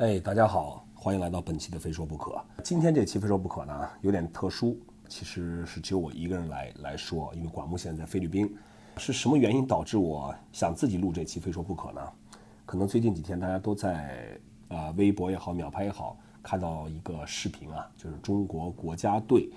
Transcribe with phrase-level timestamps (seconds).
[0.00, 2.42] 哎，大家好，欢迎来到本期的非说不可。
[2.64, 4.80] 今天这期非说不可呢，有点特殊，
[5.10, 8.50] 其实是只有我一个人来来说，因为管木现在在菲律宾。
[8.96, 12.00] 是什么原因导致我想自己录这期非说不可呢？
[12.64, 19.52] 可能最近几天大家都在啊微博也好，秒拍也好，看到一个视频啊，就是中国国家队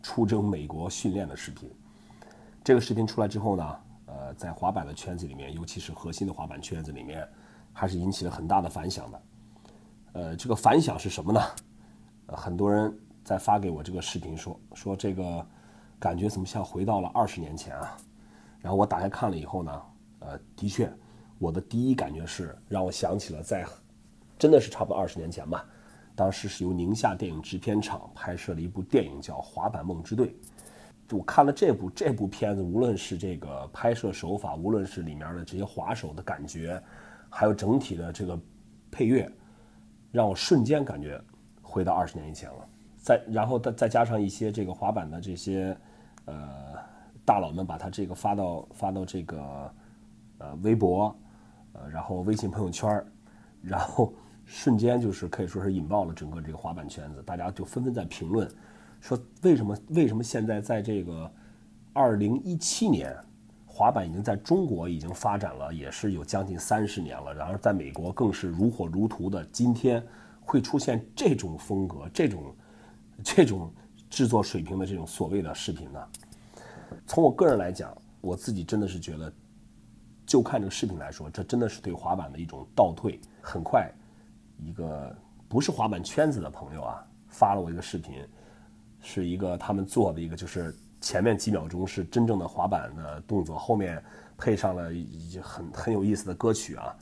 [0.00, 1.68] 出征美国训练的视频。
[2.62, 3.76] 这个视频出来之后呢，
[4.06, 7.26] 呃，在滑板的圈子里面，尤其是核心的滑板圈子里面，
[7.72, 9.20] 还是引起了很大的反响的。
[10.12, 11.40] 呃，这个反响是什么呢？
[12.28, 12.92] 很多人
[13.24, 15.46] 在发给我这个视频说说这个
[15.98, 17.96] 感觉怎么像回到了二十年前啊？
[18.60, 19.82] 然后我打开看了以后呢，
[20.20, 20.92] 呃，的确，
[21.38, 23.64] 我的第一感觉是让我想起了在
[24.38, 25.64] 真的是差不多二十年前吧，
[26.14, 30.28] 当时是由宁夏电影制片厂拍摄了一部电影叫《滑板梦之队》。
[31.16, 36.82] 我看了这部这部片子，无论是这个拍摄手法，无论是里面的这些滑手的感觉，
[37.30, 38.38] 还有整体的这个
[38.90, 39.30] 配乐。
[40.10, 41.20] 让我瞬间感觉
[41.62, 45.76] 回到二十年以前了，再然后再再加上一些这个滑板的这些
[46.24, 46.74] 呃
[47.24, 49.74] 大佬们把他这个发到发到这个
[50.38, 51.14] 呃微博
[51.72, 53.04] 呃然后微信朋友圈
[53.60, 54.12] 然后
[54.44, 58.50] 瞬间就是可以说是引爆了整个这个滑板圈子，大家就纷纷在评论
[59.00, 61.30] 说为什么为什么现在在这个
[61.92, 63.16] 二零一七年。
[63.78, 67.32] 滑板已经在中国已经发展了，也是有将近三十年了。
[67.32, 69.44] 然而在美国更是如火如荼的。
[69.52, 70.04] 今天
[70.40, 72.56] 会出现这种风格、这种
[73.22, 73.72] 这种
[74.10, 76.04] 制作水平的这种所谓的视频呢？
[77.06, 79.32] 从我个人来讲，我自己真的是觉得，
[80.26, 83.20] 就看这个视频来说，这真的是对滑板的一种倒退。
[83.40, 83.88] 很快，
[84.58, 85.16] 一个
[85.48, 88.26] 不是滑板圈子的朋友啊，发了我一个视频，
[89.00, 90.74] 是一个他们做的一个就是。
[91.00, 94.02] 前面几秒钟是真正的滑板的动作，后面
[94.36, 96.94] 配上了一很很有意思的歌曲啊，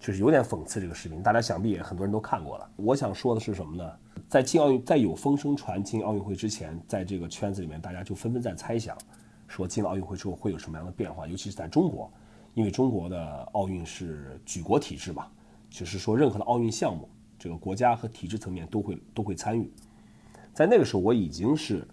[0.00, 2.68] 就是有点讽刺这个视频，大家想必也很多人都看过了。
[2.76, 3.92] 我想说的是什么呢？
[4.28, 8.96] 在进奥运，在有风声传进奥运会之前，在这个圈子里面，大家就纷纷在猜想，
[9.46, 12.12] 说进了奥运会之后会有什么样的变化，尤其是在中国，
[12.54, 15.30] 因为中国的奥运是举国体制吧，
[15.70, 19.72] 就是说任何的奥运项目，这个国家和体制层面都会都会参与。
[20.52, 21.86] 在那个时候，我已经是。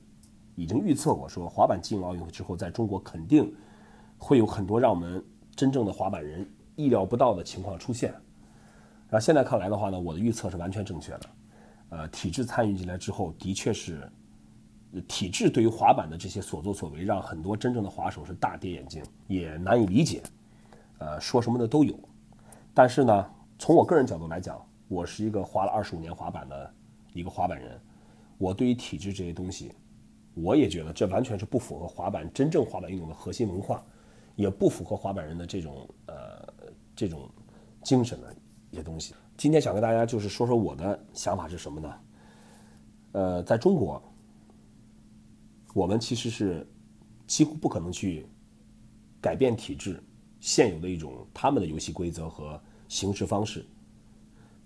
[0.62, 3.52] 已经预测过，说滑板进奥运会之后，在中国肯定
[4.20, 8.12] 会有很多让我们真正的滑板人意料不到的情况出现。
[9.10, 11.22] 然后现在看来的话呢，我的预测是完全正确的。
[11.90, 14.08] 呃，体制参与进来之后，的确是
[15.08, 20.22] 体制对于滑板的这些所作所为，让很多真正的滑手是大跌眼镜，也难以理解。
[21.00, 22.00] 呃，说什么的都有。
[22.72, 26.72] 但是呢，从我个人角度来讲，我是一个滑了二十五年滑板的
[27.14, 27.82] 一个滑板人，
[28.38, 29.74] 我对于体制这些东西。
[30.34, 33.84] 我也觉得这完全是不符合滑板真正滑板运动的核心文化，
[34.36, 36.48] 也不符合滑板人的这种呃
[36.96, 37.30] 这种
[37.84, 38.36] 精神的
[38.70, 39.14] 一些东西。
[39.38, 41.94] 今天想跟大家就是说说我的想法是什么呢？
[43.14, 44.02] 呃，在中国，
[45.74, 46.66] 我们其实是
[47.28, 48.26] 几乎不可能去
[49.20, 50.02] 改变体制
[50.40, 53.66] 现有的一种他们的游戏规则和行事方式，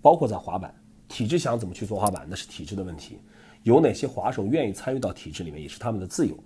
[0.00, 0.72] 包括在滑板，
[1.08, 3.18] 体制想怎么去做滑板，那是体制的问题。
[3.66, 6.38] 有哪些滑手愿意参与到体制里面，也是他们的自由。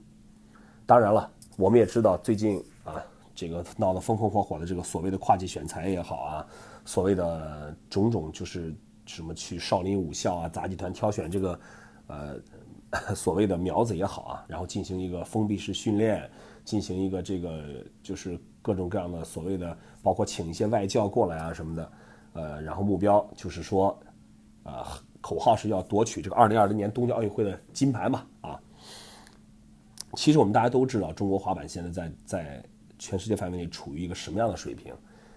[0.86, 2.96] 当然了，我们也知道最近啊，
[3.34, 6.46] 这个闹得风风火火的这个所谓的跨界选材也好啊，
[6.86, 11.60] 所谓的种种就是什么去少林武校啊、杂技团挑选这个
[12.06, 12.40] 呃
[13.14, 16.26] 所谓的苗子也好啊，然后进行一个封闭式训练，
[16.64, 21.92] 进行一个这个就是各种各样的所谓的，包括请一些外教过来啊什么的，
[22.32, 23.94] 呃，然后目标就是说
[24.62, 24.98] 啊。
[25.20, 28.26] 口号是要夺取这个二零二零年东京奥运会的金牌嘛？
[28.40, 28.60] 啊，
[30.14, 32.64] 其实我们大家都知道，中国滑板现在在在
[32.98, 34.94] 全世界范围内处于一个什么样的水平？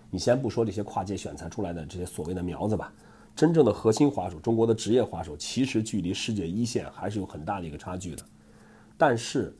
[0.09, 2.93] 你先不说这些跨界选材出来的这些所谓的苗子吧，
[3.35, 8.23] 真正的核心滑手，中国的职业滑手，其实距离世界一线还是有很大的一个差距的。
[8.97, 9.53] 但是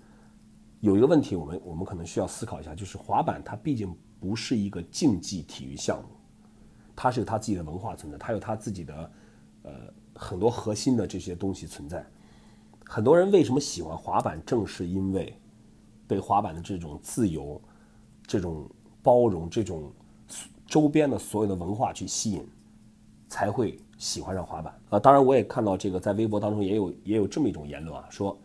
[0.80, 6.10] 有一个问题，我们我们可能需要思考一下，就是滑板它毕竟不是一个竞技体育项目，
[6.96, 9.12] 它是有它自己的文化存在，它有它自己的
[9.64, 9.72] 呃。
[10.24, 12.06] 很多核心的这些东西存在，
[12.86, 15.38] 很多人为什么喜欢滑板，正是因为
[16.08, 17.62] 被滑板的这种自由、
[18.26, 18.66] 这种
[19.02, 19.92] 包容、这种
[20.66, 22.48] 周边的所有的文化去吸引，
[23.28, 24.74] 才会喜欢上滑板。
[24.90, 28.38] 啊，当然我也看到这个在微博当中也有也有这么一种言论啊，说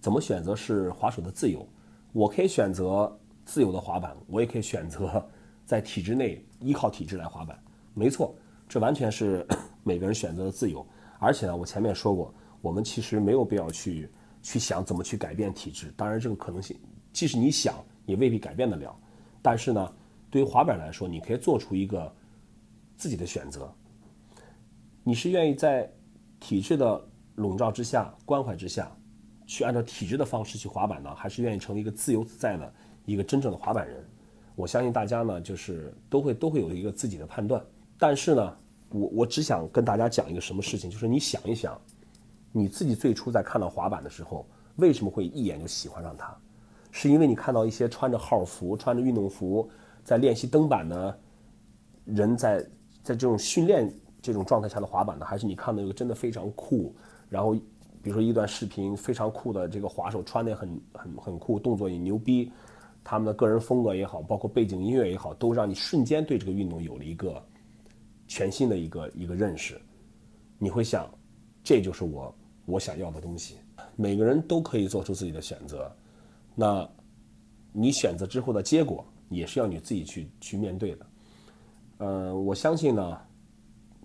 [0.00, 1.66] 怎么选择是滑手的自由，
[2.12, 3.12] 我可以选择
[3.44, 5.24] 自由的滑板，我也可以选择
[5.66, 7.58] 在体制内依靠体制来滑板。
[7.92, 8.34] 没错，
[8.68, 9.44] 这完全是
[9.82, 10.86] 每个人选择的自由。
[11.24, 14.10] 而且呢，我前面说过，我们其实没有必要去
[14.42, 15.90] 去想怎么去改变体制。
[15.96, 16.78] 当然，这个可能性，
[17.14, 18.94] 即使你想，也未必改变得了。
[19.40, 19.92] 但是呢，
[20.30, 22.14] 对于滑板来说，你可以做出一个
[22.98, 23.72] 自己的选择。
[25.02, 25.90] 你是愿意在
[26.38, 27.02] 体制的
[27.36, 28.94] 笼罩之下、关怀之下，
[29.46, 32.74] 去按照体制的方式去滑板呢，还是愿意成为一个自由自在的
[33.06, 34.04] 一个真正的滑板人？
[34.56, 37.64] 我相信大家呢，就是都会都会有一个自己的判断。
[37.98, 38.56] 但是呢，
[38.94, 41.76] 我我只想跟大家讲一个什么事情，就是你想一想，
[42.52, 44.46] 你自己最初在看到滑板的时候，
[44.76, 46.32] 为什么会一眼就喜欢上它？
[46.92, 49.68] 是因为你看到一些穿着号服、穿着运动服
[50.04, 51.18] 在练习蹬板的
[52.04, 52.60] 人在
[53.02, 53.92] 在这种训练
[54.22, 55.26] 这种状态下的滑板呢？
[55.26, 56.94] 还是你看到一个真的非常酷，
[57.28, 57.52] 然后
[58.00, 62.52] 比如说一段视频非常酷的这个滑手穿的很很很酷，动作也牛逼，
[63.02, 67.42] 他们的个人风格也好，包括背景音乐也好，都让你瞬间对这个运动有了一个
[68.34, 69.80] 全新的一个一个认识。
[70.58, 71.08] 你会想，
[71.62, 72.34] 这就是我
[72.66, 73.58] 我想要的东西。
[73.94, 75.88] 每个人都可以做出自己的选择。
[76.52, 76.88] 那，
[77.70, 81.06] 你选择之后的结果也是要你自己去去面对的。
[81.98, 83.20] 呃，我相信呢，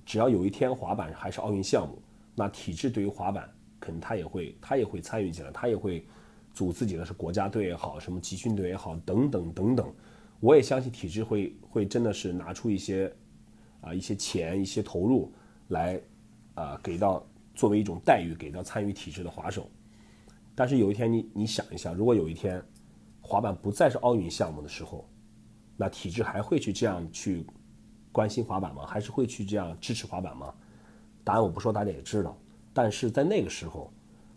[0.05, 1.99] 只要有一天滑板还是奥运项目，
[2.35, 3.49] 那体制对于滑板，
[3.79, 6.05] 可能他也会他也会参与进来，他也会
[6.53, 9.91] 组自己的是国家队也好，什么集训队也好，等等等等。
[10.39, 13.11] 我也相信体制会会真的是拿出一些
[13.81, 15.33] 啊一些钱一些投入
[15.69, 15.99] 来
[16.55, 19.69] 啊给到作为一种待遇给到参与体制的滑手。
[20.55, 22.61] 但是有一天，你你想一下，如果有一天
[23.21, 25.07] 滑板不再是奥运项目的时候，
[25.77, 27.45] 那体制还会去这样去
[28.11, 28.85] 关心滑板吗？
[28.85, 30.53] 还是会去这样支持滑板吗？
[31.23, 32.37] 答案我不说，大家也知道。
[32.73, 33.91] 但是在那个时候，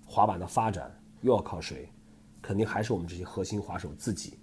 [0.07, 1.89] 滑板的发展又要靠谁？
[2.41, 4.35] 肯定还是我们这些核心滑手自己，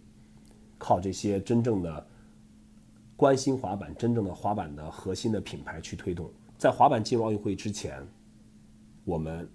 [0.78, 2.08] 靠这些真正的
[3.20, 6.32] 关心滑板、真正的滑板的核心的品牌去推动。
[6.58, 8.02] 在滑板进入奥运会之前，
[9.04, 9.46] 我们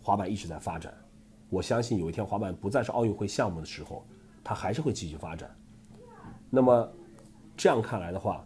[0.00, 0.90] 滑板一直在发展。
[1.50, 4.06] 我相信有一天滑板不再是奥运会项目的时候，
[4.42, 5.54] 它还是会继续发展。
[6.48, 6.90] 那么
[7.58, 8.42] 这样看来的话，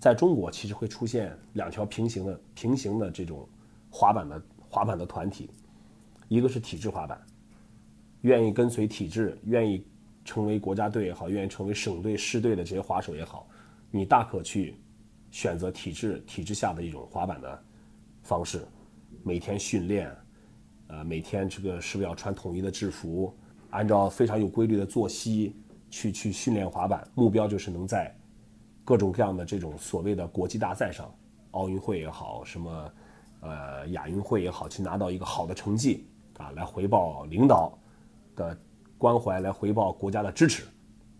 [0.00, 3.48] 在中国其实会出现两条平行的平行的这种
[3.88, 5.48] 滑板的滑板的团体，
[6.26, 7.24] 一个是体制滑板，
[8.22, 9.86] 愿意跟随体制，愿意
[10.24, 13.48] 成为国家队也好，愿意成为省队、市队的这些滑手也好，
[13.90, 14.76] 你大可去
[15.30, 17.62] 选择体制体制下的一种滑板的
[18.22, 18.66] 方式，
[19.22, 20.14] 每天训练。
[20.88, 23.34] 呃，每天这个是不是要穿统一的制服，
[23.70, 25.56] 按照非常有规律的作息
[25.88, 27.08] 去去训练滑板？
[27.14, 28.14] 目标就是能在
[28.84, 31.10] 各种各样的这种所谓的国际大赛上，
[31.52, 32.92] 奥运会也好，什么
[33.40, 37.72] 呃亚运会也好，去拿到一个好的成绩啊，来回报领导
[38.36, 38.60] 的
[39.02, 40.62] 关怀，来回报国家的支持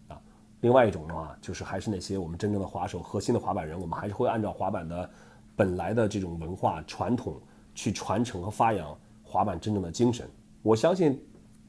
[0.06, 0.17] 啊。
[0.61, 5.11] 另外一种的话，就是还是那些我们真正的滑手、核心的滑板人，我们还是会按照滑板的
[5.56, 7.43] 本来的这种文化传统
[7.75, 8.96] 去传承和发扬。
[9.25, 10.29] 滑板真正的精神，
[10.62, 11.20] 我相信，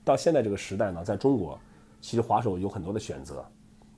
[0.04, 1.57] 到现在这个时代呢，在中国，
[2.00, 3.44] 其实滑手有很多的选择，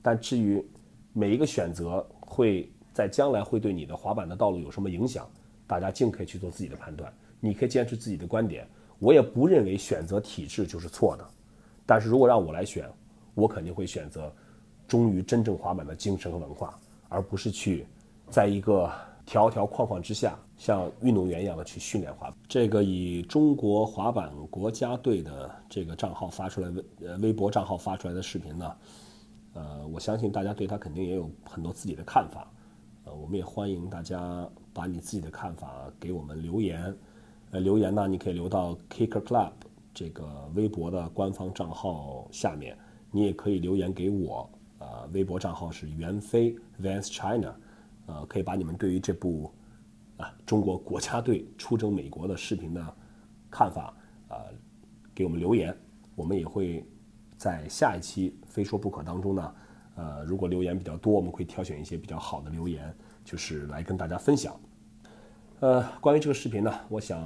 [0.00, 0.64] 但至于
[1.12, 5.28] 每一个选择会在将来会对你的滑板的道路有什么影响，
[5.66, 7.12] 大家尽可以去做自己的判断。
[7.40, 8.66] 你可以坚持自己的观点，
[9.00, 11.28] 我也不认为选择体制就是错的，
[11.86, 12.90] 但是如果让我来选，
[13.34, 14.30] 我肯定会选择
[14.86, 16.78] 忠于真正滑板的精神和文化，
[17.08, 17.86] 而不是去
[18.28, 18.92] 在一个。
[19.28, 22.36] 条条框框之下，像运动员一样的去训练滑板。
[22.48, 28.76] 这个以中国滑板国家队的这个账号发出来微呃微博账号发出来的视频呢，
[29.54, 32.48] 呃，我相信大家对他肯定也有很多自己的看法。
[33.04, 36.96] 呃，我们也欢迎大家把你自己的看法给我们留言。
[37.50, 39.50] 呃，留言呢，你可以留到 Kicker Club
[39.96, 42.76] 这个微博的官方账号下面，
[43.10, 44.46] 你也可以留言给我。
[44.78, 47.56] 呃，微博账号是袁飞 Vans China。
[48.04, 49.50] 呃，可以把你们对于这部
[50.18, 52.96] 啊中国国家队出征美国的视频的
[53.50, 53.96] 看法
[54.28, 54.44] 啊
[55.14, 55.74] 给我们留言，
[56.14, 56.86] 我们也会
[57.38, 59.54] 在下一期《非说不可》当中呢，
[59.94, 64.54] 呃，如果留言比较多，我们会挑选一些比较好的留言，就是来跟大家分享。
[65.60, 67.18] 呃，关于这个视频呢，我想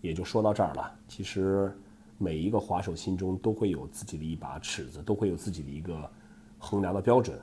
[0.00, 0.92] 也就说到这儿了。
[1.06, 1.72] 其实
[2.18, 6.10] 每一个滑手心中都会有自己的一把尺子，都会有自己的一个
[6.58, 7.40] 衡量的标准。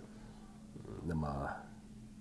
[1.06, 1.50] 那么。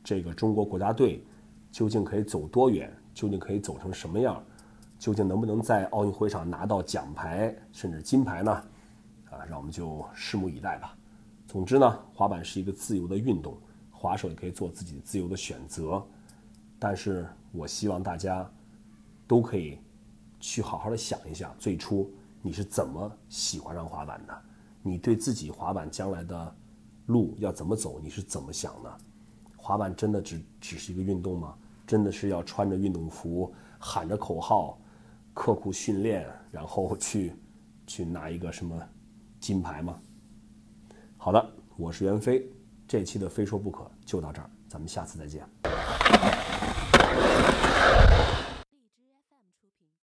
[0.04, 1.22] 这个中国国家队
[1.70, 2.90] 究竟可以走多远？
[3.12, 4.42] 究竟可以走成什么样？
[4.98, 8.50] 究竟能不能在奥运会上拿到奖牌甚至金牌呢？
[9.30, 10.96] 啊，让我们就拭目以待吧。
[11.46, 13.54] 总之呢，滑板是一个自由的运动，
[13.90, 16.02] 滑手也可以做自己自由的选择。
[16.78, 18.50] 但是我希望大家
[19.26, 19.78] 都可以
[20.40, 24.42] 去好好的想一想，最初你是怎么喜欢上滑板的？
[24.82, 26.56] 你对自己滑板将来的
[27.06, 28.96] 路要怎么走，你是怎么想的？
[29.56, 31.54] 滑板真的只只是一个运动吗？
[31.86, 34.78] 真的是要穿着运动服，喊着口号，
[35.34, 37.34] 刻苦训练，然后去
[37.86, 38.78] 去拿一个什么
[39.40, 39.98] 金牌吗？
[41.16, 42.46] 好的，我是袁飞，
[42.86, 45.46] 这期的非说不可就到这儿，咱们下次再见。